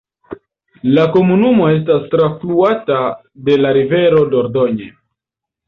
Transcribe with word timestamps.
La 0.95 1.03
komunumo 1.15 1.67
estas 1.73 2.09
trafluata 2.15 2.99
de 3.51 3.61
la 3.63 3.77
rivero 3.81 4.25
Dordogne. 4.35 4.93